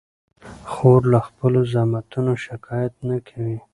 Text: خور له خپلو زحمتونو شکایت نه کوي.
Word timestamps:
خور 0.71 1.01
له 1.11 1.19
خپلو 1.27 1.59
زحمتونو 1.73 2.31
شکایت 2.45 2.93
نه 3.09 3.17
کوي. 3.27 3.57